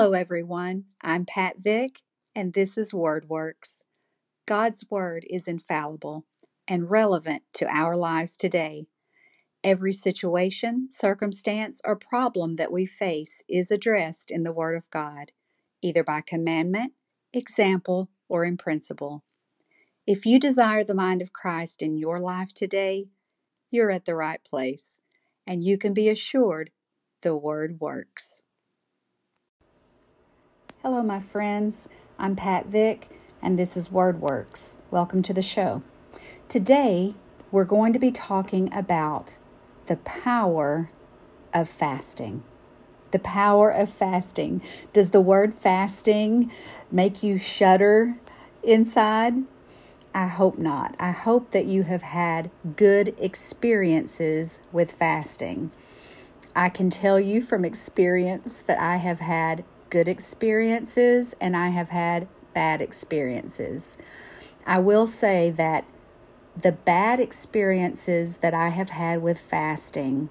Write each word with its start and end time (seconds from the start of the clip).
Hello, 0.00 0.12
everyone. 0.12 0.84
I'm 1.02 1.26
Pat 1.26 1.56
Vick, 1.58 2.00
and 2.34 2.54
this 2.54 2.78
is 2.78 2.90
WordWorks. 2.90 3.82
God's 4.46 4.82
Word 4.88 5.26
is 5.28 5.46
infallible 5.46 6.24
and 6.66 6.90
relevant 6.90 7.42
to 7.56 7.68
our 7.68 7.98
lives 7.98 8.38
today. 8.38 8.86
Every 9.62 9.92
situation, 9.92 10.88
circumstance, 10.88 11.82
or 11.84 11.96
problem 11.96 12.56
that 12.56 12.72
we 12.72 12.86
face 12.86 13.42
is 13.46 13.70
addressed 13.70 14.30
in 14.30 14.42
the 14.42 14.54
Word 14.54 14.74
of 14.74 14.88
God, 14.88 15.32
either 15.82 16.02
by 16.02 16.22
commandment, 16.22 16.94
example, 17.34 18.08
or 18.26 18.46
in 18.46 18.56
principle. 18.56 19.22
If 20.06 20.24
you 20.24 20.40
desire 20.40 20.82
the 20.82 20.94
mind 20.94 21.20
of 21.20 21.34
Christ 21.34 21.82
in 21.82 21.98
your 21.98 22.20
life 22.20 22.54
today, 22.54 23.08
you're 23.70 23.90
at 23.90 24.06
the 24.06 24.16
right 24.16 24.42
place, 24.48 24.98
and 25.46 25.62
you 25.62 25.76
can 25.76 25.92
be 25.92 26.08
assured 26.08 26.70
the 27.20 27.36
Word 27.36 27.80
works. 27.80 28.40
Hello, 30.82 31.02
my 31.02 31.18
friends. 31.18 31.90
I'm 32.18 32.34
Pat 32.34 32.64
Vick, 32.64 33.08
and 33.42 33.58
this 33.58 33.76
is 33.76 33.90
WordWorks. 33.90 34.78
Welcome 34.90 35.20
to 35.24 35.34
the 35.34 35.42
show. 35.42 35.82
Today, 36.48 37.12
we're 37.50 37.66
going 37.66 37.92
to 37.92 37.98
be 37.98 38.10
talking 38.10 38.72
about 38.72 39.36
the 39.88 39.98
power 39.98 40.88
of 41.52 41.68
fasting. 41.68 42.44
The 43.10 43.18
power 43.18 43.70
of 43.70 43.90
fasting. 43.90 44.62
Does 44.94 45.10
the 45.10 45.20
word 45.20 45.52
fasting 45.52 46.50
make 46.90 47.22
you 47.22 47.36
shudder 47.36 48.16
inside? 48.62 49.34
I 50.14 50.28
hope 50.28 50.56
not. 50.56 50.94
I 50.98 51.10
hope 51.10 51.50
that 51.50 51.66
you 51.66 51.82
have 51.82 52.00
had 52.00 52.50
good 52.76 53.14
experiences 53.18 54.62
with 54.72 54.90
fasting. 54.90 55.72
I 56.56 56.70
can 56.70 56.88
tell 56.88 57.20
you 57.20 57.42
from 57.42 57.66
experience 57.66 58.62
that 58.62 58.80
I 58.80 58.96
have 58.96 59.20
had 59.20 59.62
good 59.90 60.08
experiences 60.08 61.34
and 61.40 61.56
I 61.56 61.68
have 61.68 61.90
had 61.90 62.28
bad 62.54 62.80
experiences. 62.80 63.98
I 64.66 64.78
will 64.78 65.06
say 65.06 65.50
that 65.50 65.84
the 66.56 66.72
bad 66.72 67.20
experiences 67.20 68.38
that 68.38 68.54
I 68.54 68.68
have 68.68 68.90
had 68.90 69.22
with 69.22 69.40
fasting 69.40 70.30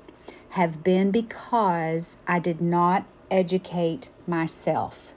have 0.52 0.84
been 0.84 1.12
because 1.12 2.18
I 2.28 2.40
did 2.40 2.62
not 2.62 3.06
educate 3.30 4.12
myself. 4.28 5.14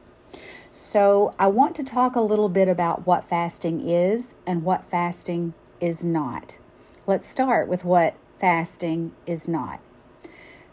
So, 0.71 1.35
I 1.39 1.49
want 1.49 1.75
to 1.77 1.85
talk 1.85 2.17
a 2.17 2.23
little 2.23 2.49
bit 2.49 2.67
about 2.67 3.07
what 3.07 3.25
fasting 3.25 3.87
is 3.87 4.37
and 4.47 4.63
what 4.63 4.85
fasting 4.85 5.53
is 5.81 6.03
not. 6.03 6.59
Let's 7.07 7.29
start 7.29 7.69
with 7.69 7.85
what 7.85 8.15
fasting 8.39 9.13
is 9.27 9.49
not. 9.49 9.81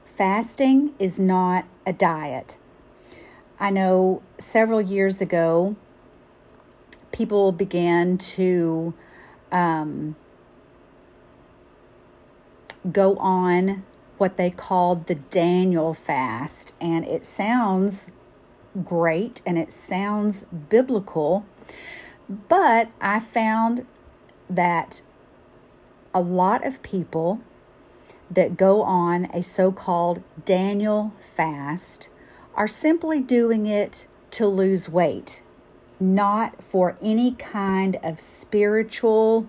Fasting 0.05 0.93
is 0.99 1.19
not 1.19 1.65
a 1.85 1.91
diet. 1.91 2.58
I 3.59 3.71
know 3.71 4.23
several 4.37 4.79
years 4.79 5.21
ago, 5.21 5.75
people 7.11 7.51
began 7.51 8.17
to 8.17 8.93
um, 9.51 10.15
go 12.89 13.17
on 13.17 13.83
what 14.17 14.37
they 14.37 14.49
called 14.49 15.07
the 15.07 15.15
Daniel 15.15 15.93
fast, 15.93 16.73
and 16.79 17.05
it 17.05 17.25
sounds 17.25 18.11
great 18.83 19.41
and 19.45 19.57
it 19.57 19.73
sounds 19.73 20.43
biblical, 20.43 21.45
but 22.47 22.89
I 23.01 23.19
found 23.19 23.85
that 24.49 25.01
a 26.13 26.21
lot 26.21 26.65
of 26.65 26.81
people 26.81 27.41
that 28.31 28.55
go 28.55 28.83
on 28.83 29.25
a 29.33 29.41
so 29.43 29.71
called 29.71 30.23
Daniel 30.45 31.13
fast 31.19 32.09
are 32.59 32.67
simply 32.67 33.21
doing 33.21 33.65
it 33.65 34.05
to 34.31 34.45
lose 34.45 34.89
weight, 34.89 35.41
not 35.97 36.61
for 36.61 36.97
any 37.01 37.31
kind 37.31 37.97
of 38.03 38.19
spiritual 38.19 39.47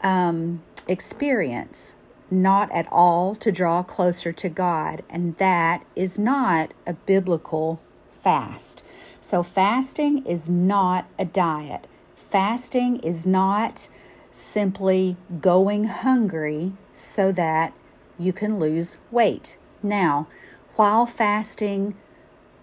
um, 0.00 0.62
experience, 0.86 1.96
not 2.30 2.70
at 2.72 2.86
all 2.92 3.34
to 3.34 3.50
draw 3.50 3.82
closer 3.82 4.30
to 4.30 4.48
God. 4.48 5.02
And 5.10 5.36
that 5.38 5.84
is 5.96 6.16
not 6.16 6.72
a 6.86 6.94
biblical 6.94 7.82
fast. 8.08 8.84
So, 9.20 9.42
fasting 9.42 10.24
is 10.24 10.48
not 10.48 11.08
a 11.18 11.24
diet. 11.24 11.88
Fasting 12.14 12.98
is 13.00 13.26
not 13.26 13.88
simply 14.30 15.16
going 15.40 15.84
hungry 15.84 16.74
so 16.92 17.32
that 17.32 17.72
you 18.18 18.32
can 18.32 18.60
lose 18.60 18.98
weight. 19.10 19.58
Now, 19.82 20.28
while 20.76 21.06
fasting 21.06 21.94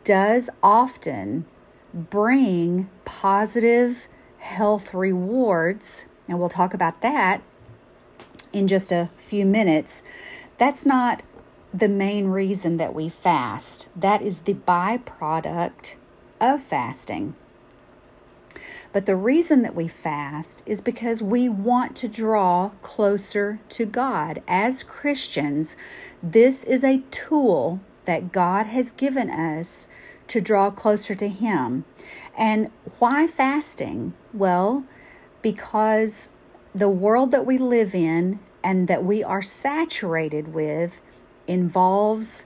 does 0.04 0.50
often 0.62 1.46
bring 1.94 2.90
positive 3.06 4.08
health 4.40 4.94
rewards, 4.94 6.08
and 6.28 6.40
we'll 6.40 6.50
talk 6.50 6.74
about 6.74 7.02
that 7.02 7.42
in 8.54 8.68
just 8.68 8.92
a 8.92 9.10
few 9.16 9.46
minutes, 9.46 10.04
that's 10.58 10.86
not 10.86 11.24
the 11.74 11.88
main 11.88 12.28
reason 12.28 12.78
that 12.78 12.94
we 12.94 13.08
fast. 13.08 13.88
That 13.96 14.22
is 14.22 14.42
the 14.42 14.54
byproduct 14.54 15.96
of 16.40 16.62
fasting. 16.62 17.36
But 18.94 19.06
the 19.06 19.16
reason 19.16 19.62
that 19.62 19.76
we 19.76 19.88
fast 19.88 20.64
is 20.66 20.82
because 20.82 21.24
we 21.24 21.48
want 21.48 21.96
to 21.98 22.10
draw 22.10 22.72
closer 22.82 23.60
to 23.70 23.86
God. 23.86 24.42
As 24.48 24.84
Christians, 24.84 25.78
this 26.22 26.66
is 26.66 26.84
a 26.84 27.04
tool 27.10 27.80
that 28.06 28.32
God 28.32 28.66
has 28.68 28.92
given 28.92 29.30
us 29.30 29.88
to 30.28 30.42
draw 30.42 30.72
closer 30.72 31.14
to 31.16 31.28
Him. 31.28 31.86
And 32.38 32.72
why 33.00 33.28
fasting? 33.28 34.14
Well, 34.34 34.86
because 35.42 36.30
the 36.74 36.90
world 36.90 37.32
that 37.32 37.46
we 37.46 37.58
live 37.58 37.94
in 37.94 38.40
and 38.64 38.88
that 38.88 39.04
we 39.04 39.24
are 39.24 39.42
saturated 39.42 40.54
with 40.54 41.02
involves 41.48 42.46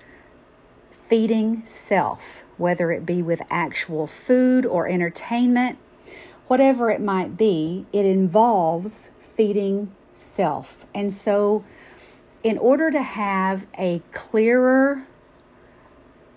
feeding 0.89 1.63
self, 1.65 2.43
whether 2.57 2.91
it 2.91 3.05
be 3.05 3.21
with 3.21 3.41
actual 3.49 4.07
food 4.07 4.65
or 4.65 4.87
entertainment, 4.87 5.77
whatever 6.47 6.89
it 6.89 7.01
might 7.01 7.37
be, 7.37 7.85
it 7.93 8.05
involves 8.05 9.11
feeding 9.19 9.91
self. 10.13 10.85
And 10.95 11.13
so, 11.13 11.63
in 12.43 12.57
order 12.57 12.89
to 12.91 13.01
have 13.01 13.67
a 13.77 14.01
clearer 14.13 15.03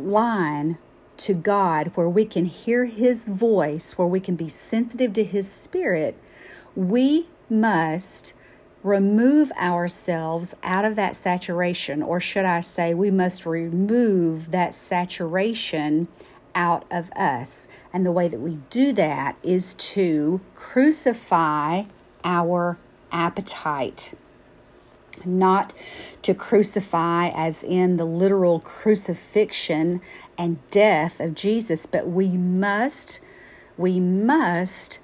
line 0.01 0.79
to 1.19 1.35
God 1.35 1.93
where 1.95 2.09
we 2.09 2.25
can 2.25 2.45
hear 2.45 2.87
His 2.87 3.29
voice, 3.29 3.99
where 3.99 4.09
we 4.09 4.21
can 4.21 4.37
be 4.37 4.49
sensitive 4.49 5.13
to 5.15 5.25
His 5.25 5.51
Spirit, 5.51 6.17
we 6.75 7.29
must 7.51 8.35
remove 8.83 9.51
ourselves 9.53 10.55
out 10.63 10.85
of 10.85 10.97
that 10.97 11.17
saturation, 11.17 12.03
or 12.03 12.21
should 12.21 12.45
I 12.45 12.61
say, 12.61 12.95
we 12.95 13.11
must 13.11 13.45
remove 13.45 14.53
that 14.53 14.73
saturation 14.73 16.09
out 16.55 16.85
of 16.91 17.11
us. 17.13 17.69
And 17.93 18.07
the 18.07 18.13
way 18.13 18.29
that 18.29 18.41
we 18.41 18.59
do 18.71 18.93
that 18.93 19.37
is 19.43 19.75
to 19.75 20.41
crucify 20.55 21.85
our 22.25 22.79
appetite. 23.11 24.15
Not 25.25 25.75
to 26.23 26.35
crucify 26.35 27.29
as 27.29 27.65
in 27.65 27.97
the 27.97 28.05
literal 28.05 28.61
crucifixion 28.61 30.01
and 30.37 30.59
death 30.71 31.21
of 31.21 31.35
Jesus, 31.35 31.87
but 31.87 32.09
we 32.09 32.29
must, 32.37 33.21
we 33.77 34.01
must 34.01 34.99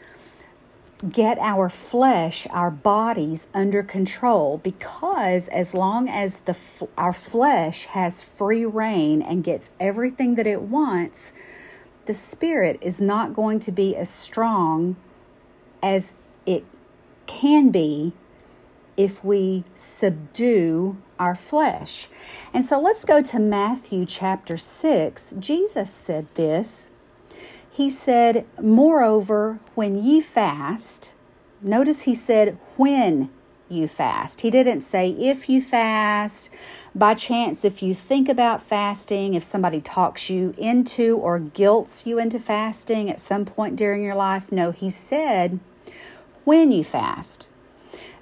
get 1.10 1.38
our 1.38 1.68
flesh, 1.68 2.46
our 2.50 2.70
bodies 2.70 3.48
under 3.52 3.82
control 3.82 4.58
because 4.58 5.48
as 5.48 5.74
long 5.74 6.08
as 6.08 6.40
the 6.40 6.56
our 6.96 7.12
flesh 7.12 7.84
has 7.86 8.24
free 8.24 8.64
rein 8.64 9.20
and 9.20 9.44
gets 9.44 9.72
everything 9.78 10.34
that 10.36 10.46
it 10.46 10.62
wants, 10.62 11.32
the 12.06 12.14
spirit 12.14 12.78
is 12.80 13.00
not 13.00 13.34
going 13.34 13.58
to 13.60 13.72
be 13.72 13.96
as 13.96 14.10
strong 14.10 14.96
as 15.82 16.14
it 16.46 16.64
can 17.26 17.70
be 17.70 18.12
if 18.96 19.24
we 19.24 19.64
subdue 19.74 20.96
our 21.18 21.34
flesh. 21.34 22.08
And 22.52 22.64
so 22.64 22.80
let's 22.80 23.04
go 23.04 23.22
to 23.22 23.38
Matthew 23.38 24.06
chapter 24.06 24.56
6. 24.56 25.34
Jesus 25.38 25.90
said 25.90 26.26
this 26.34 26.90
he 27.74 27.90
said, 27.90 28.46
Moreover, 28.62 29.58
when 29.74 30.00
ye 30.00 30.20
fast, 30.20 31.12
notice 31.60 32.02
he 32.02 32.14
said, 32.14 32.56
when 32.76 33.30
you 33.68 33.88
fast. 33.88 34.42
He 34.42 34.50
didn't 34.50 34.78
say 34.78 35.10
if 35.10 35.48
you 35.48 35.60
fast. 35.60 36.50
By 36.94 37.14
chance, 37.14 37.64
if 37.64 37.82
you 37.82 37.92
think 37.92 38.28
about 38.28 38.62
fasting, 38.62 39.34
if 39.34 39.42
somebody 39.42 39.80
talks 39.80 40.30
you 40.30 40.54
into 40.56 41.16
or 41.16 41.40
guilts 41.40 42.06
you 42.06 42.20
into 42.20 42.38
fasting 42.38 43.10
at 43.10 43.18
some 43.18 43.44
point 43.44 43.74
during 43.74 44.04
your 44.04 44.14
life, 44.14 44.52
no, 44.52 44.70
he 44.70 44.88
said, 44.88 45.58
when 46.44 46.70
you 46.70 46.84
fast. 46.84 47.48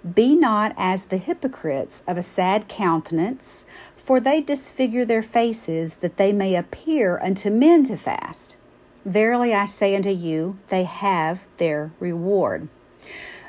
Be 0.02 0.34
not 0.34 0.74
as 0.76 1.06
the 1.06 1.18
hypocrites 1.18 2.02
of 2.08 2.16
a 2.16 2.22
sad 2.22 2.68
countenance, 2.68 3.66
For 4.02 4.18
they 4.18 4.40
disfigure 4.40 5.04
their 5.04 5.22
faces, 5.22 5.96
that 5.96 6.16
they 6.16 6.32
may 6.32 6.56
appear 6.56 7.20
unto 7.20 7.50
men 7.50 7.84
to 7.84 7.96
fast. 7.96 8.56
Verily 9.04 9.54
I 9.54 9.64
say 9.66 9.94
unto 9.94 10.10
you, 10.10 10.58
they 10.68 10.82
have 10.84 11.44
their 11.58 11.92
reward. 12.00 12.68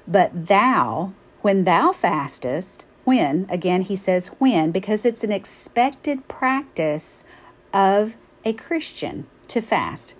But 0.07 0.47
thou, 0.47 1.13
when 1.41 1.63
thou 1.63 1.91
fastest, 1.91 2.85
when, 3.03 3.47
again, 3.49 3.81
he 3.81 3.95
says 3.95 4.27
when, 4.37 4.71
because 4.71 5.05
it's 5.05 5.23
an 5.23 5.31
expected 5.31 6.27
practice 6.27 7.25
of 7.73 8.15
a 8.45 8.53
Christian 8.53 9.25
to 9.47 9.59
fast. 9.59 10.13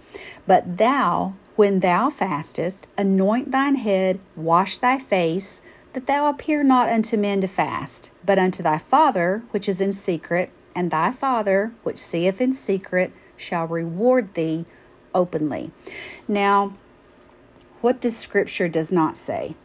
But 0.47 0.77
thou, 0.77 1.35
when 1.55 1.81
thou 1.81 2.09
fastest, 2.09 2.87
anoint 2.97 3.51
thine 3.51 3.75
head, 3.75 4.19
wash 4.35 4.79
thy 4.79 4.97
face, 4.97 5.61
that 5.93 6.07
thou 6.07 6.27
appear 6.27 6.63
not 6.63 6.89
unto 6.89 7.17
men 7.17 7.41
to 7.41 7.47
fast, 7.47 8.11
but 8.25 8.39
unto 8.39 8.61
thy 8.61 8.77
Father 8.77 9.43
which 9.51 9.69
is 9.69 9.79
in 9.79 9.91
secret, 9.91 10.51
and 10.75 10.91
thy 10.91 11.11
Father 11.11 11.71
which 11.83 11.97
seeth 11.97 12.41
in 12.41 12.53
secret 12.53 13.13
shall 13.37 13.67
reward 13.67 14.33
thee 14.33 14.65
openly. 15.13 15.71
Now, 16.27 16.73
what 17.81 18.01
this 18.01 18.17
scripture 18.17 18.67
does 18.67 18.91
not 18.91 19.17
say. 19.17 19.55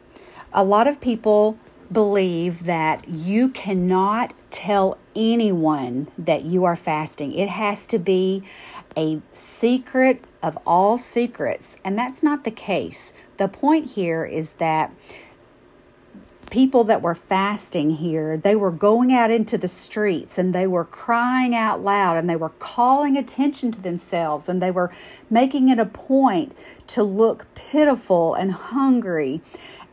A 0.52 0.64
lot 0.64 0.86
of 0.86 1.00
people 1.00 1.58
believe 1.90 2.64
that 2.64 3.08
you 3.08 3.48
cannot 3.48 4.34
tell 4.50 4.98
anyone 5.16 6.08
that 6.18 6.44
you 6.44 6.64
are 6.64 6.76
fasting. 6.76 7.32
It 7.32 7.48
has 7.48 7.86
to 7.88 7.98
be 7.98 8.42
a 8.96 9.20
secret 9.32 10.24
of 10.42 10.58
all 10.66 10.98
secrets, 10.98 11.76
and 11.84 11.98
that's 11.98 12.22
not 12.22 12.44
the 12.44 12.50
case. 12.50 13.14
The 13.36 13.48
point 13.48 13.92
here 13.92 14.24
is 14.24 14.52
that 14.52 14.92
people 16.50 16.84
that 16.84 17.02
were 17.02 17.14
fasting 17.14 17.90
here, 17.90 18.36
they 18.36 18.56
were 18.56 18.70
going 18.70 19.12
out 19.12 19.30
into 19.30 19.58
the 19.58 19.68
streets 19.68 20.38
and 20.38 20.54
they 20.54 20.66
were 20.66 20.84
crying 20.84 21.54
out 21.54 21.82
loud 21.82 22.16
and 22.16 22.28
they 22.28 22.36
were 22.36 22.48
calling 22.48 23.16
attention 23.16 23.70
to 23.72 23.80
themselves 23.80 24.48
and 24.48 24.62
they 24.62 24.70
were 24.70 24.92
making 25.30 25.68
it 25.68 25.78
a 25.78 25.86
point 25.86 26.56
to 26.86 27.02
look 27.02 27.46
pitiful 27.54 28.34
and 28.34 28.52
hungry 28.52 29.40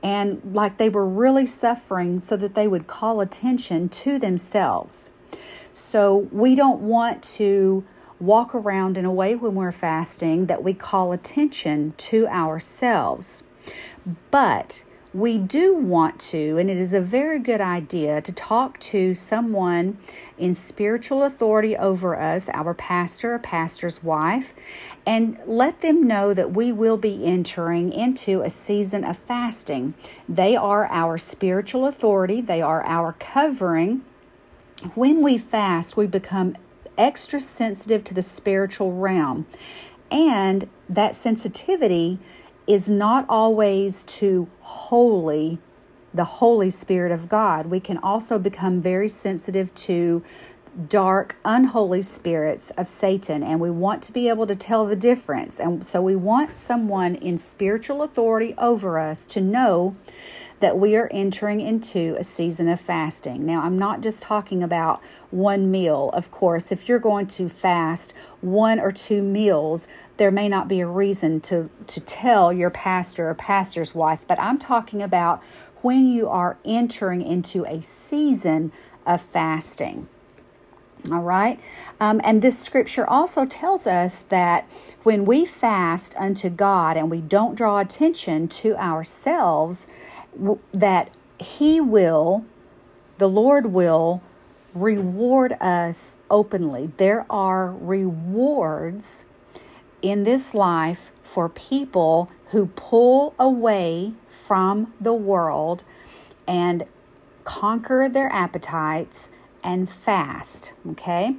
and 0.04 0.42
like 0.54 0.78
they 0.78 0.90
were 0.90 1.08
really 1.08 1.46
suffering 1.46 2.20
so 2.20 2.38
that 2.38 2.54
they 2.54 2.68
would 2.68 2.86
call 2.86 3.22
attention 3.22 3.90
to 3.90 4.20
themselves. 4.20 5.12
So 5.74 6.30
we 6.32 6.54
don't 6.56 6.82
want 6.82 7.24
to 7.24 7.84
walk 8.20 8.54
around 8.56 8.98
in 8.98 9.06
a 9.06 9.12
way 9.12 9.36
when 9.36 9.56
we're 9.56 9.72
fasting 9.72 10.46
that 10.46 10.64
we 10.64 10.74
call 10.74 11.12
attention 11.12 11.94
to 11.98 12.28
ourselves. 12.28 13.44
But 14.32 14.84
we 15.16 15.38
do 15.38 15.74
want 15.74 16.20
to, 16.20 16.58
and 16.58 16.70
it 16.70 16.76
is 16.76 16.92
a 16.92 17.00
very 17.00 17.40
good 17.40 17.62
idea 17.62 18.22
to 18.22 18.34
talk 18.34 18.78
to 18.82 19.16
someone 19.16 19.98
in 20.38 20.54
spiritual 20.54 21.24
authority 21.24 21.78
over 21.78 22.20
us, 22.20 22.50
our 22.54 22.74
pastor, 22.74 23.34
a 23.34 23.40
pastor's 23.40 24.04
wife, 24.04 24.54
and 25.06 25.40
let 25.48 25.80
them 25.80 26.06
know 26.06 26.34
that 26.34 26.52
we 26.52 26.70
will 26.70 26.98
be 26.98 27.26
entering 27.26 27.94
into 27.94 28.42
a 28.42 28.50
season 28.50 29.06
of 29.06 29.16
fasting. 29.16 29.94
They 30.28 30.58
are 30.58 30.86
our 30.88 31.18
spiritual 31.18 31.86
authority, 31.88 32.42
they 32.42 32.62
are 32.62 32.86
our 32.86 33.14
covering. 33.14 34.02
When 34.96 35.24
we 35.24 35.38
fast, 35.38 35.96
we 35.96 36.08
become 36.08 36.58
extra 36.98 37.40
sensitive 37.40 38.04
to 38.04 38.14
the 38.14 38.22
spiritual 38.22 38.92
realm, 38.92 39.46
and 40.12 40.68
that 40.90 41.16
sensitivity 41.16 42.20
is 42.68 42.90
not 42.90 43.26
always 43.30 44.04
to 44.04 44.48
holy, 44.62 45.60
the 46.14 46.24
Holy 46.24 46.70
Spirit 46.70 47.12
of 47.12 47.30
God. 47.30 47.68
We 47.68 47.80
can 47.80 47.98
also 47.98 48.40
become 48.40 48.82
very 48.82 49.10
sensitive 49.10 49.74
to 49.76 50.24
dark, 50.90 51.38
unholy 51.46 52.02
spirits 52.02 52.70
of 52.72 52.90
Satan, 52.90 53.44
and 53.44 53.60
we 53.60 53.72
want 53.72 54.02
to 54.04 54.12
be 54.12 54.28
able 54.28 54.46
to 54.48 54.56
tell 54.56 54.86
the 54.86 54.96
difference. 54.96 55.60
And 55.60 55.86
so 55.86 56.02
we 56.02 56.16
want 56.16 56.56
someone 56.56 57.16
in 57.16 57.38
spiritual 57.38 58.02
authority 58.02 58.54
over 58.58 59.00
us 59.00 59.26
to 59.28 59.42
know 59.42 59.96
that 60.60 60.78
we 60.78 60.96
are 60.96 61.10
entering 61.12 61.60
into 61.60 62.16
a 62.18 62.24
season 62.24 62.68
of 62.70 62.80
fasting. 62.80 63.46
Now, 63.46 63.62
I'm 63.62 63.78
not 63.78 64.02
just 64.02 64.24
talking 64.24 64.64
about 64.64 65.02
one 65.30 65.70
meal. 65.70 66.10
Of 66.14 66.32
course, 66.32 66.72
if 66.72 66.88
you're 66.88 67.00
going 67.00 67.28
to 67.28 67.50
fast 67.50 68.14
one 68.42 68.80
or 68.80 68.92
two 68.92 69.22
meals, 69.22 69.88
there 70.18 70.32
may 70.32 70.48
not 70.48 70.68
be 70.68 70.80
a 70.80 70.88
reason 70.88 71.42
to, 71.42 71.70
to 71.88 72.00
tell 72.00 72.54
your 72.54 72.70
pastor 72.70 73.30
or 73.30 73.36
pastor's 73.36 73.94
wife, 73.94 74.24
but 74.28 74.40
I'm 74.40 74.58
talking 74.58 75.02
about 75.02 75.44
when 75.82 76.08
you 76.08 76.28
are 76.30 76.58
entering 76.64 77.22
into 77.22 77.66
a 77.66 77.82
season 77.82 78.72
of 79.06 79.22
fasting. 79.22 80.08
All 81.12 81.22
right. 81.22 81.60
Um, 82.00 82.20
and 82.24 82.42
this 82.42 82.58
scripture 82.58 83.08
also 83.08 83.46
tells 83.46 83.86
us 83.86 84.22
that 84.30 84.68
when 85.04 85.26
we 85.26 85.46
fast 85.46 86.16
unto 86.18 86.50
God 86.50 86.98
and 86.98 87.12
we 87.12 87.22
don't 87.22 87.54
draw 87.54 87.78
attention 87.78 88.48
to 88.48 88.76
ourselves, 88.78 89.88
that 90.74 91.12
He 91.40 91.80
will, 91.82 92.46
the 93.18 93.30
Lord 93.30 93.68
will, 93.68 94.22
reward 94.74 95.54
us 95.62 96.18
openly. 96.30 96.92
There 96.98 97.26
are 97.30 97.72
rewards 97.72 99.26
in 100.02 100.24
this 100.24 100.54
life 100.54 101.12
for 101.24 101.50
people 101.50 102.30
who 102.48 102.68
pull 102.68 103.34
away 103.40 104.14
from 104.28 104.94
the 105.00 105.14
world 105.14 105.84
and 106.48 106.84
conquer 107.44 108.10
their 108.10 108.32
appetites 108.32 109.32
and 109.64 109.90
fast. 109.90 110.74
Okay? 110.92 111.36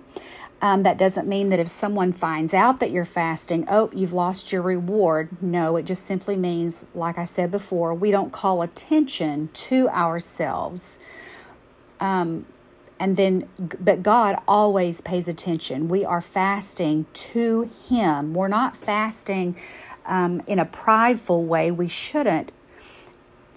Um, 0.62 0.84
that 0.84 0.96
doesn't 0.96 1.28
mean 1.28 1.50
that 1.50 1.60
if 1.60 1.68
someone 1.68 2.12
finds 2.12 2.54
out 2.54 2.80
that 2.80 2.90
you're 2.90 3.04
fasting, 3.04 3.66
oh, 3.68 3.90
you've 3.92 4.14
lost 4.14 4.52
your 4.52 4.62
reward. 4.62 5.42
No, 5.42 5.76
it 5.76 5.84
just 5.84 6.04
simply 6.04 6.34
means, 6.34 6.84
like 6.94 7.18
I 7.18 7.26
said 7.26 7.50
before, 7.50 7.92
we 7.92 8.10
don't 8.10 8.32
call 8.32 8.62
attention 8.62 9.50
to 9.52 9.88
ourselves. 9.88 10.98
Um, 12.00 12.46
and 12.98 13.16
then, 13.16 13.48
but 13.58 14.02
God 14.02 14.40
always 14.48 15.02
pays 15.02 15.28
attention. 15.28 15.88
We 15.88 16.04
are 16.04 16.22
fasting 16.22 17.04
to 17.12 17.70
Him. 17.88 18.32
We're 18.32 18.48
not 18.48 18.76
fasting 18.76 19.56
um, 20.06 20.42
in 20.46 20.58
a 20.58 20.64
prideful 20.64 21.44
way. 21.44 21.70
We 21.70 21.88
shouldn't 21.88 22.50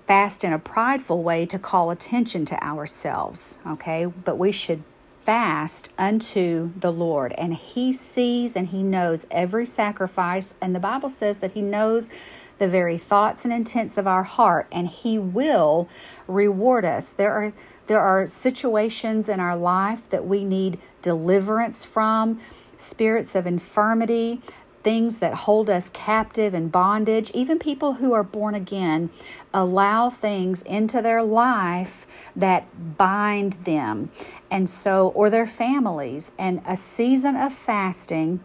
fast 0.05 0.43
in 0.43 0.51
a 0.51 0.59
prideful 0.59 1.23
way 1.23 1.45
to 1.45 1.57
call 1.57 1.91
attention 1.91 2.43
to 2.43 2.61
ourselves, 2.63 3.59
okay? 3.65 4.05
But 4.05 4.37
we 4.37 4.51
should 4.51 4.83
fast 5.21 5.89
unto 5.97 6.71
the 6.79 6.91
Lord, 6.91 7.33
and 7.33 7.53
He 7.53 7.93
sees 7.93 8.55
and 8.55 8.67
He 8.67 8.83
knows 8.83 9.27
every 9.29 9.65
sacrifice. 9.65 10.55
And 10.61 10.73
the 10.73 10.79
Bible 10.79 11.09
says 11.09 11.39
that 11.39 11.51
He 11.51 11.61
knows 11.61 12.09
the 12.57 12.67
very 12.67 12.97
thoughts 12.97 13.45
and 13.45 13.53
intents 13.53 13.97
of 13.97 14.07
our 14.07 14.23
heart, 14.23 14.67
and 14.71 14.87
He 14.87 15.17
will 15.17 15.87
reward 16.27 16.85
us. 16.85 17.11
There 17.11 17.33
are 17.33 17.53
there 17.87 17.99
are 17.99 18.27
situations 18.27 19.27
in 19.27 19.39
our 19.39 19.57
life 19.57 20.07
that 20.11 20.27
we 20.27 20.45
need 20.45 20.79
deliverance 21.01 21.83
from, 21.83 22.39
spirits 22.77 23.33
of 23.33 23.47
infirmity, 23.47 24.43
things 24.83 25.19
that 25.19 25.33
hold 25.33 25.69
us 25.69 25.89
captive 25.89 26.53
and 26.53 26.71
bondage. 26.71 27.31
Even 27.31 27.59
people 27.59 27.95
who 27.95 28.13
are 28.13 28.23
born 28.23 28.55
again 28.55 29.09
allow 29.53 30.09
things 30.09 30.61
into 30.61 31.01
their 31.01 31.23
life 31.23 32.05
that 32.35 32.97
bind 32.97 33.53
them 33.65 34.11
and 34.49 34.69
so 34.69 35.09
or 35.09 35.29
their 35.29 35.47
families 35.47 36.31
and 36.37 36.61
a 36.65 36.77
season 36.77 37.35
of 37.35 37.53
fasting 37.53 38.39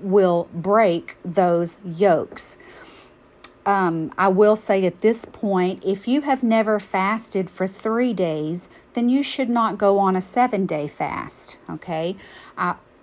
will 0.00 0.48
break 0.52 1.16
those 1.24 1.78
yokes 1.84 2.56
um, 3.66 4.12
I 4.16 4.28
will 4.28 4.54
say 4.54 4.86
at 4.86 5.00
this 5.00 5.24
point, 5.24 5.84
if 5.84 6.06
you 6.06 6.20
have 6.20 6.44
never 6.44 6.78
fasted 6.78 7.50
for 7.50 7.66
three 7.66 8.14
days, 8.14 8.68
then 8.94 9.08
you 9.08 9.24
should 9.24 9.50
not 9.50 9.76
go 9.76 9.98
on 9.98 10.14
a 10.14 10.20
seven 10.20 10.66
day 10.66 10.86
fast. 10.86 11.58
Okay. 11.68 12.16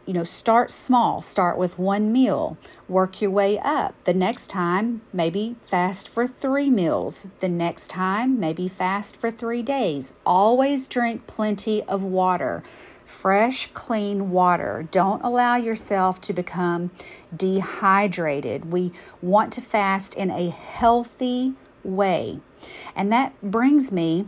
You 0.05 0.13
know, 0.13 0.23
start 0.23 0.69
small, 0.69 1.21
start 1.21 1.57
with 1.57 1.79
one 1.79 2.11
meal, 2.11 2.57
work 2.89 3.21
your 3.21 3.31
way 3.31 3.57
up. 3.59 3.95
The 4.03 4.13
next 4.13 4.47
time, 4.47 5.01
maybe 5.13 5.55
fast 5.63 6.09
for 6.09 6.27
three 6.27 6.69
meals. 6.69 7.27
The 7.39 7.47
next 7.47 7.89
time, 7.89 8.39
maybe 8.39 8.67
fast 8.67 9.15
for 9.15 9.31
three 9.31 9.61
days. 9.61 10.11
Always 10.25 10.87
drink 10.87 11.25
plenty 11.25 11.83
of 11.83 12.03
water, 12.03 12.63
fresh, 13.05 13.69
clean 13.73 14.29
water. 14.31 14.87
Don't 14.91 15.23
allow 15.23 15.55
yourself 15.55 16.19
to 16.21 16.33
become 16.33 16.91
dehydrated. 17.35 18.71
We 18.71 18.91
want 19.21 19.53
to 19.53 19.61
fast 19.61 20.15
in 20.15 20.29
a 20.31 20.49
healthy 20.49 21.53
way. 21.83 22.39
And 22.95 23.11
that 23.11 23.39
brings 23.41 23.91
me 23.91 24.27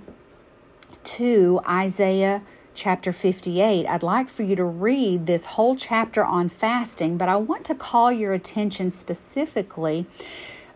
to 1.03 1.62
Isaiah 1.67 2.41
chapter 2.75 3.12
58. 3.12 3.88
I'd 3.88 4.03
like 4.03 4.29
for 4.29 4.44
you 4.44 4.55
to 4.55 4.63
read 4.63 5.25
this 5.25 5.46
whole 5.46 5.75
chapter 5.75 6.24
on 6.24 6.50
fasting, 6.50 7.17
but 7.17 7.29
I 7.29 7.38
want 7.38 7.65
to 7.65 7.75
call 7.75 8.12
your 8.12 8.34
attention 8.34 8.89
specifically. 8.89 10.05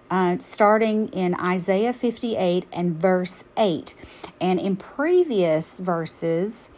Uh, 0.09 0.39
starting 0.39 1.07
in 1.09 1.35
Isaiah 1.35 1.93
58 1.93 2.65
and 2.73 2.99
verse 2.99 3.43
8. 3.55 3.93
And 4.41 4.59
in 4.59 4.75
previous 4.75 5.77
verses, 5.77 6.71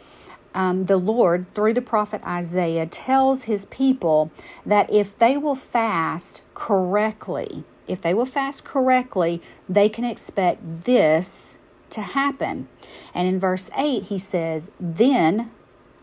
um, 0.54 0.84
the 0.84 0.98
Lord, 0.98 1.46
through 1.54 1.72
the 1.72 1.80
prophet 1.80 2.22
Isaiah, 2.24 2.84
tells 2.84 3.44
his 3.44 3.64
people 3.66 4.30
that 4.66 4.92
if 4.92 5.16
they 5.18 5.38
will 5.38 5.54
fast 5.54 6.42
correctly, 6.52 7.64
if 7.88 8.02
they 8.02 8.12
will 8.12 8.26
fast 8.26 8.64
correctly, 8.64 9.40
they 9.68 9.88
can 9.88 10.04
expect 10.04 10.84
this 10.84 11.56
to 11.92 12.02
happen. 12.02 12.68
And 13.14 13.28
in 13.28 13.38
verse 13.38 13.70
8, 13.76 14.04
he 14.04 14.18
says, 14.18 14.70
Then 14.80 15.50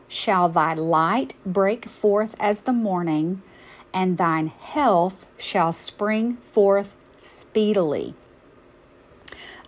shall 0.08 0.50
thy 0.50 0.74
light 0.74 1.36
break 1.46 1.88
forth 1.88 2.36
as 2.40 2.62
the 2.62 2.74
morning, 2.74 3.42
and 3.94 4.18
thine 4.18 4.48
health 4.48 5.28
shall 5.38 5.72
spring 5.74 6.38
forth 6.38 6.96
speedily. 7.20 8.16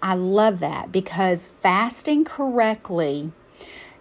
I 0.02 0.16
love 0.16 0.60
that 0.60 0.92
because 0.92 1.50
fasting 1.62 2.24
correctly 2.24 3.32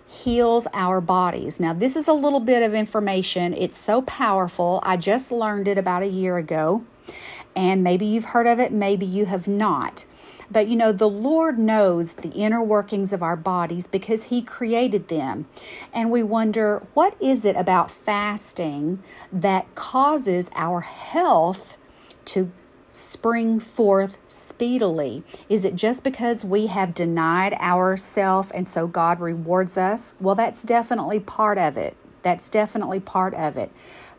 heals 0.06 0.66
our 0.72 1.00
bodies. 1.00 1.60
Now, 1.60 1.72
this 1.72 1.94
is 1.94 2.08
a 2.08 2.12
little 2.12 2.40
bit 2.40 2.62
of 2.62 2.74
information. 2.74 3.54
It's 3.54 3.78
so 3.78 4.02
powerful. 4.02 4.80
I 4.82 4.96
just 4.96 5.30
learned 5.30 5.68
it 5.68 5.78
about 5.78 6.02
a 6.02 6.08
year 6.08 6.36
ago, 6.36 6.84
and 7.54 7.84
maybe 7.84 8.06
you've 8.06 8.26
heard 8.26 8.46
of 8.46 8.58
it, 8.58 8.72
maybe 8.72 9.06
you 9.06 9.26
have 9.26 9.46
not. 9.46 10.04
But 10.50 10.66
you 10.68 10.76
know, 10.76 10.92
the 10.92 11.08
Lord 11.08 11.58
knows 11.58 12.14
the 12.14 12.30
inner 12.30 12.62
workings 12.62 13.12
of 13.12 13.22
our 13.22 13.36
bodies 13.36 13.86
because 13.86 14.24
He 14.24 14.42
created 14.42 15.08
them. 15.08 15.46
And 15.92 16.10
we 16.10 16.22
wonder, 16.22 16.82
what 16.94 17.16
is 17.20 17.44
it 17.44 17.56
about 17.56 17.90
fasting 17.90 19.02
that 19.32 19.72
causes 19.74 20.50
our 20.54 20.80
health 20.80 21.76
to 22.26 22.50
spring 22.90 23.60
forth 23.60 24.18
speedily? 24.26 25.22
Is 25.48 25.64
it 25.64 25.76
just 25.76 26.02
because 26.02 26.44
we 26.44 26.66
have 26.66 26.94
denied 26.94 27.54
ourselves 27.54 28.50
and 28.52 28.68
so 28.68 28.88
God 28.88 29.20
rewards 29.20 29.78
us? 29.78 30.14
Well, 30.20 30.34
that's 30.34 30.62
definitely 30.62 31.20
part 31.20 31.58
of 31.58 31.76
it. 31.76 31.96
That's 32.22 32.48
definitely 32.48 33.00
part 33.00 33.34
of 33.34 33.56
it. 33.56 33.70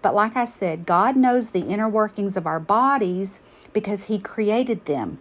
But 0.02 0.16
like 0.16 0.36
I 0.36 0.46
said, 0.46 0.86
God 0.86 1.16
knows 1.16 1.50
the 1.50 1.68
inner 1.68 1.90
workings 1.90 2.38
of 2.38 2.48
our 2.48 2.60
bodies 2.60 3.42
because 3.74 4.06
He 4.06 4.18
created 4.18 4.86
them. 4.86 5.20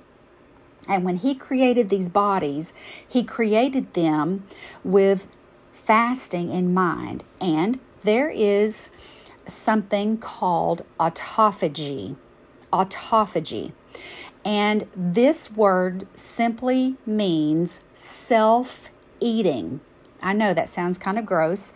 And 0.89 1.05
when 1.05 1.17
He 1.17 1.35
created 1.35 1.89
these 1.89 2.09
bodies, 2.09 2.75
He 3.07 3.23
created 3.23 3.95
them 3.95 4.47
with 4.85 5.27
fasting 5.73 6.51
in 6.51 6.73
mind. 6.75 7.25
And 7.41 7.79
there 8.03 8.31
is 8.31 8.91
something 9.47 10.19
called 10.19 10.85
autophagy. 10.99 12.17
Autophagy. 12.73 13.73
And 14.45 14.87
this 14.97 15.51
word 15.51 16.07
simply 16.15 16.97
means 17.05 17.81
self 17.95 18.89
eating. 19.21 19.81
I 20.23 20.33
know 20.33 20.55
that 20.55 20.69
sounds 20.69 20.99
kind 20.99 21.19
of 21.19 21.27
gross, 21.27 21.73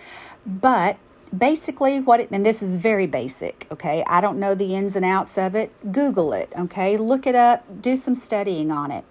but 0.46 0.96
basically 1.38 2.00
what 2.00 2.20
it 2.20 2.30
and 2.30 2.44
this 2.44 2.62
is 2.62 2.76
very 2.76 3.06
basic 3.06 3.66
okay? 3.70 4.04
I 4.06 4.20
don't 4.20 4.38
know 4.38 4.54
the 4.54 4.74
ins 4.74 4.96
and 4.96 5.04
outs 5.04 5.36
of 5.38 5.54
it. 5.54 5.72
Google 5.92 6.32
it 6.32 6.52
okay? 6.58 6.96
Look 6.96 7.26
it 7.26 7.34
up 7.34 7.82
do 7.82 7.96
some 7.96 8.14
studying 8.14 8.70
on 8.70 8.90
it. 8.90 9.04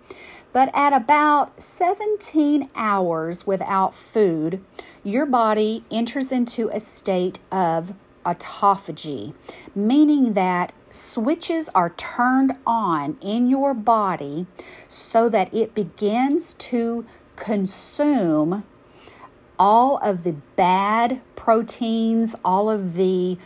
But 0.51 0.69
at 0.75 0.93
about 0.93 1.61
17 1.61 2.69
hours 2.75 3.47
without 3.47 3.95
food 3.95 4.63
your 5.03 5.25
body 5.25 5.83
enters 5.91 6.31
into 6.31 6.69
a 6.69 6.79
state 6.79 7.39
of 7.51 7.93
autophagy 8.25 9.33
meaning 9.75 10.33
that 10.33 10.71
switches 10.89 11.69
are 11.73 11.89
turned 11.91 12.53
on 12.65 13.17
in 13.21 13.49
your 13.49 13.73
body 13.73 14.45
so 14.87 15.27
that 15.27 15.53
it 15.53 15.73
begins 15.73 16.53
to 16.53 17.05
consume 17.35 18.63
all 19.57 19.97
of 19.97 20.23
the 20.23 20.33
bad 20.55 21.21
proteins, 21.43 22.35
all 22.45 22.69
of 22.69 22.93
the 22.93 23.37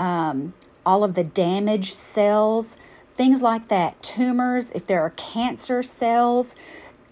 um, 0.00 0.54
all 0.84 1.04
of 1.04 1.14
the 1.14 1.22
damaged 1.22 1.94
cells, 1.94 2.76
things 3.16 3.42
like 3.42 3.68
that, 3.68 4.02
tumors, 4.02 4.72
if 4.72 4.86
there 4.88 5.00
are 5.00 5.10
cancer 5.10 5.80
cells, 5.80 6.56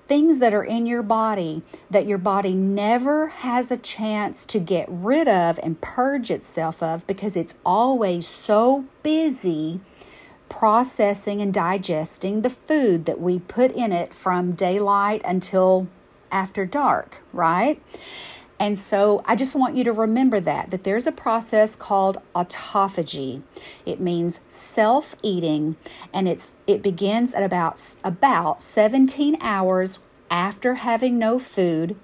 things 0.09 0.41
that 0.41 0.53
are 0.53 0.65
in 0.65 0.85
your 0.85 1.03
body 1.03 1.63
that 1.89 2.07
your 2.07 2.19
body 2.19 2.53
never 2.55 3.29
has 3.29 3.71
a 3.71 3.77
chance 3.77 4.45
to 4.45 4.59
get 4.59 4.85
rid 4.89 5.29
of 5.29 5.61
and 5.63 5.81
purge 5.81 6.29
itself 6.29 6.83
of 6.83 7.07
because 7.07 7.37
it's 7.37 7.55
always 7.65 8.27
so 8.27 8.85
busy 9.05 9.79
processing 10.49 11.41
and 11.41 11.55
digesting 11.55 12.43
the 12.43 12.51
food 12.51 13.07
that 13.07 13.21
we 13.21 13.39
put 13.39 13.71
in 13.71 13.93
it 13.93 14.13
from 14.13 14.53
daylight 14.53 15.23
until 15.25 15.87
after 16.33 16.67
dark, 16.67 17.23
right? 17.33 17.81
And 18.63 18.79
so 18.79 19.25
I 19.27 19.35
just 19.35 19.57
want 19.57 19.77
you 19.77 19.83
to 19.83 19.93
remember 19.93 20.39
that 20.39 20.71
that 20.71 20.85
there's 20.85 21.09
a 21.09 21.11
process 21.11 21.75
called 21.75 22.19
autophagy. 22.33 23.43
It 23.85 23.99
means 23.99 24.39
self-eating 24.49 25.75
and 26.13 26.29
it's 26.29 26.55
it 26.69 26.81
begins 26.81 27.35
at 27.35 27.43
about 27.43 27.81
about 28.05 28.63
17 28.63 29.37
hours 29.41 29.99
after 30.31 30.77
having 30.77 31.19
no 31.19 31.41
food 31.41 31.97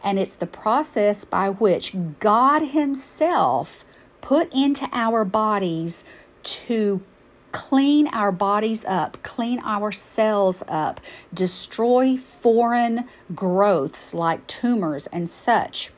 and 0.00 0.16
it's 0.16 0.36
the 0.36 0.46
process 0.46 1.24
by 1.24 1.50
which 1.50 1.96
God 2.20 2.68
himself 2.68 3.84
put 4.20 4.54
into 4.54 4.88
our 4.92 5.24
bodies 5.24 6.04
to 6.44 7.02
clean 7.50 8.06
our 8.08 8.30
bodies 8.30 8.84
up, 8.84 9.20
clean 9.24 9.58
our 9.64 9.90
cells 9.90 10.62
up, 10.68 11.00
destroy 11.34 12.16
foreign 12.16 13.08
growths 13.34 14.14
like 14.14 14.46
tumors 14.46 15.08
and 15.08 15.28
such 15.28 15.90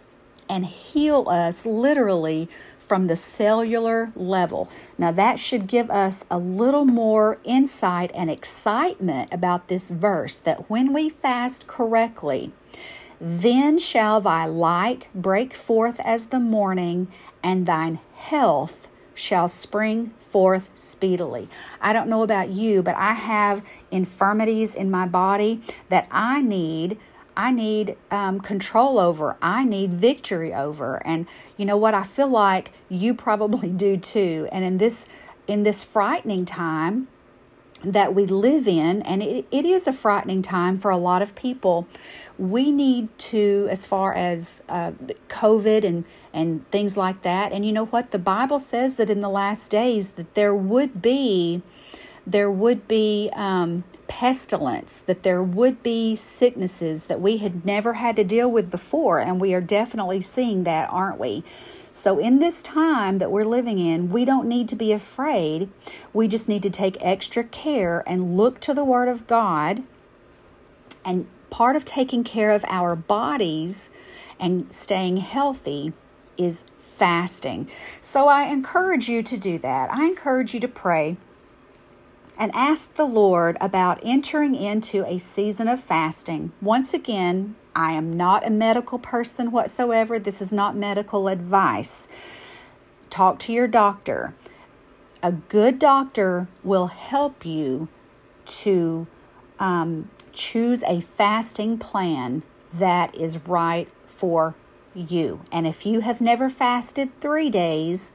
and 0.48 0.66
heal 0.66 1.28
us 1.28 1.64
literally 1.66 2.48
from 2.78 3.06
the 3.06 3.16
cellular 3.16 4.10
level. 4.16 4.68
Now, 4.96 5.12
that 5.12 5.38
should 5.38 5.66
give 5.66 5.90
us 5.90 6.24
a 6.30 6.38
little 6.38 6.86
more 6.86 7.38
insight 7.44 8.10
and 8.14 8.30
excitement 8.30 9.32
about 9.32 9.68
this 9.68 9.90
verse 9.90 10.38
that 10.38 10.70
when 10.70 10.92
we 10.94 11.10
fast 11.10 11.66
correctly, 11.66 12.52
then 13.20 13.78
shall 13.78 14.20
thy 14.20 14.46
light 14.46 15.08
break 15.14 15.54
forth 15.54 16.00
as 16.00 16.26
the 16.26 16.40
morning, 16.40 17.08
and 17.42 17.66
thine 17.66 17.98
health 18.14 18.88
shall 19.14 19.48
spring 19.48 20.14
forth 20.18 20.70
speedily. 20.74 21.48
I 21.80 21.92
don't 21.92 22.08
know 22.08 22.22
about 22.22 22.50
you, 22.50 22.82
but 22.82 22.94
I 22.94 23.14
have 23.14 23.62
infirmities 23.90 24.74
in 24.74 24.90
my 24.90 25.06
body 25.06 25.60
that 25.88 26.06
I 26.10 26.40
need 26.40 26.98
I 27.38 27.52
need 27.52 27.96
um, 28.10 28.40
control 28.40 28.98
over. 28.98 29.36
I 29.40 29.62
need 29.62 29.94
victory 29.94 30.52
over. 30.52 31.00
And 31.06 31.28
you 31.56 31.64
know 31.64 31.76
what? 31.76 31.94
I 31.94 32.02
feel 32.02 32.28
like 32.28 32.72
you 32.88 33.14
probably 33.14 33.70
do 33.70 33.96
too. 33.96 34.48
And 34.50 34.64
in 34.64 34.78
this 34.78 35.06
in 35.46 35.62
this 35.62 35.84
frightening 35.84 36.44
time 36.44 37.06
that 37.84 38.12
we 38.12 38.26
live 38.26 38.66
in, 38.66 39.00
and 39.02 39.22
it, 39.22 39.46
it 39.52 39.64
is 39.64 39.86
a 39.86 39.92
frightening 39.92 40.42
time 40.42 40.76
for 40.76 40.90
a 40.90 40.96
lot 40.96 41.22
of 41.22 41.36
people, 41.36 41.86
we 42.36 42.72
need 42.72 43.16
to, 43.18 43.68
as 43.70 43.86
far 43.86 44.12
as 44.12 44.60
uh, 44.68 44.90
COVID 45.28 45.84
and 45.84 46.04
and 46.34 46.68
things 46.72 46.96
like 46.96 47.22
that. 47.22 47.52
And 47.52 47.64
you 47.64 47.72
know 47.72 47.86
what? 47.86 48.10
The 48.10 48.18
Bible 48.18 48.58
says 48.58 48.96
that 48.96 49.08
in 49.08 49.20
the 49.20 49.28
last 49.28 49.70
days 49.70 50.10
that 50.12 50.34
there 50.34 50.54
would 50.54 51.00
be 51.00 51.62
there 52.30 52.50
would 52.50 52.86
be 52.86 53.30
um, 53.34 53.84
pestilence, 54.06 54.98
that 54.98 55.22
there 55.22 55.42
would 55.42 55.82
be 55.82 56.14
sicknesses 56.14 57.06
that 57.06 57.20
we 57.20 57.38
had 57.38 57.64
never 57.64 57.94
had 57.94 58.16
to 58.16 58.24
deal 58.24 58.50
with 58.50 58.70
before. 58.70 59.18
And 59.18 59.40
we 59.40 59.54
are 59.54 59.60
definitely 59.60 60.20
seeing 60.20 60.64
that, 60.64 60.88
aren't 60.90 61.18
we? 61.18 61.42
So, 61.90 62.18
in 62.18 62.38
this 62.38 62.62
time 62.62 63.18
that 63.18 63.30
we're 63.30 63.44
living 63.44 63.78
in, 63.78 64.10
we 64.10 64.24
don't 64.24 64.46
need 64.46 64.68
to 64.68 64.76
be 64.76 64.92
afraid. 64.92 65.70
We 66.12 66.28
just 66.28 66.48
need 66.48 66.62
to 66.62 66.70
take 66.70 66.96
extra 67.00 67.42
care 67.42 68.04
and 68.06 68.36
look 68.36 68.60
to 68.60 68.74
the 68.74 68.84
Word 68.84 69.08
of 69.08 69.26
God. 69.26 69.82
And 71.04 71.26
part 71.50 71.76
of 71.76 71.84
taking 71.84 72.24
care 72.24 72.52
of 72.52 72.64
our 72.68 72.94
bodies 72.94 73.90
and 74.38 74.72
staying 74.72 75.16
healthy 75.16 75.92
is 76.36 76.64
fasting. 76.96 77.68
So, 78.00 78.28
I 78.28 78.44
encourage 78.44 79.08
you 79.08 79.22
to 79.24 79.36
do 79.36 79.58
that. 79.58 79.90
I 79.90 80.04
encourage 80.04 80.54
you 80.54 80.60
to 80.60 80.68
pray 80.68 81.16
and 82.38 82.52
ask 82.54 82.94
the 82.94 83.04
Lord 83.04 83.56
about 83.60 84.00
entering 84.02 84.54
into 84.54 85.04
a 85.04 85.18
season 85.18 85.66
of 85.66 85.80
fasting. 85.82 86.52
Once 86.62 86.94
again, 86.94 87.56
I 87.74 87.92
am 87.92 88.16
not 88.16 88.46
a 88.46 88.50
medical 88.50 88.98
person 88.98 89.50
whatsoever. 89.50 90.18
This 90.18 90.40
is 90.40 90.52
not 90.52 90.76
medical 90.76 91.28
advice. 91.28 92.08
Talk 93.10 93.40
to 93.40 93.52
your 93.52 93.66
doctor. 93.66 94.34
A 95.22 95.32
good 95.32 95.80
doctor 95.80 96.46
will 96.62 96.86
help 96.86 97.44
you 97.44 97.88
to 98.46 99.08
um, 99.58 100.08
choose 100.32 100.84
a 100.84 101.00
fasting 101.00 101.76
plan 101.76 102.44
that 102.72 103.12
is 103.14 103.38
right 103.46 103.88
for 104.06 104.54
you. 104.94 105.40
And 105.50 105.66
if 105.66 105.84
you 105.84 106.00
have 106.00 106.20
never 106.20 106.48
fasted 106.48 107.10
three 107.20 107.50
days, 107.50 108.12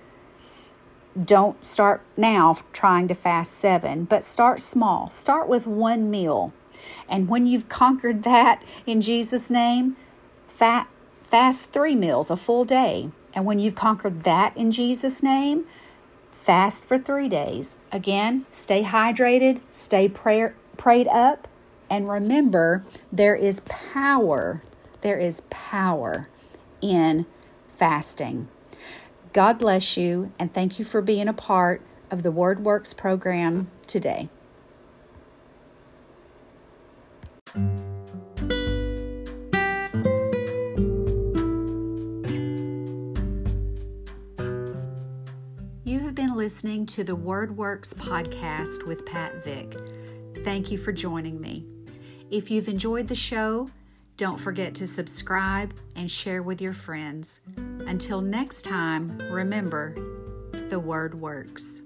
don't 1.21 1.63
start 1.63 2.01
now 2.17 2.57
trying 2.71 3.07
to 3.07 3.13
fast 3.13 3.53
seven, 3.53 4.05
but 4.05 4.23
start 4.23 4.61
small. 4.61 5.09
Start 5.09 5.47
with 5.47 5.67
one 5.67 6.09
meal. 6.09 6.53
And 7.07 7.29
when 7.29 7.45
you've 7.45 7.69
conquered 7.69 8.23
that 8.23 8.63
in 8.85 9.01
Jesus' 9.01 9.49
name, 9.49 9.95
fat 10.47 10.87
fast 11.23 11.71
three 11.71 11.95
meals, 11.95 12.29
a 12.29 12.35
full 12.35 12.65
day. 12.65 13.09
And 13.33 13.45
when 13.45 13.59
you've 13.59 13.75
conquered 13.75 14.23
that 14.23 14.55
in 14.55 14.71
Jesus' 14.71 15.23
name, 15.23 15.65
fast 16.31 16.85
for 16.85 16.99
three 16.99 17.29
days. 17.29 17.75
Again, 17.91 18.45
stay 18.51 18.83
hydrated, 18.83 19.61
stay 19.71 20.07
prayer, 20.07 20.55
prayed 20.77 21.07
up, 21.07 21.47
and 21.89 22.07
remember 22.07 22.83
there 23.11 23.35
is 23.35 23.61
power. 23.61 24.61
There 25.01 25.19
is 25.19 25.41
power 25.49 26.27
in 26.81 27.25
fasting. 27.67 28.47
God 29.33 29.57
bless 29.57 29.97
you, 29.97 30.31
and 30.39 30.53
thank 30.53 30.77
you 30.77 30.85
for 30.85 31.01
being 31.01 31.27
a 31.27 31.33
part 31.33 31.81
of 32.11 32.21
the 32.21 32.31
WordWorks 32.31 32.95
program 32.95 33.71
today. 33.87 34.29
You 45.83 45.99
have 46.01 46.13
been 46.13 46.35
listening 46.35 46.85
to 46.85 47.03
the 47.03 47.17
WordWorks 47.17 47.95
podcast 47.95 48.85
with 48.85 49.03
Pat 49.03 49.43
Vick. 49.43 49.75
Thank 50.43 50.69
you 50.69 50.77
for 50.77 50.91
joining 50.91 51.41
me. 51.41 51.65
If 52.29 52.51
you've 52.51 52.67
enjoyed 52.67 53.07
the 53.07 53.15
show, 53.15 53.69
don't 54.15 54.39
forget 54.39 54.75
to 54.75 54.85
subscribe 54.85 55.73
and 55.95 56.11
share 56.11 56.43
with 56.43 56.61
your 56.61 56.73
friends. 56.73 57.41
Until 57.87 58.21
next 58.21 58.63
time, 58.63 59.17
remember 59.31 59.95
the 60.69 60.79
Word 60.79 61.15
works. 61.15 61.83